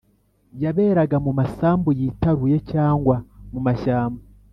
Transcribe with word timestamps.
yaberaga 0.63 1.17
mu 1.25 1.31
masambu 1.39 1.89
yitaruye 1.99 2.57
cyangwa 2.71 3.15
mu 3.53 3.59
mashyamba 3.65 4.21